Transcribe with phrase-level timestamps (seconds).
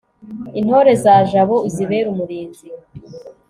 [0.59, 2.65] intore za jambo, uzibere umurinzi